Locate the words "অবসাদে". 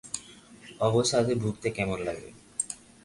0.79-1.33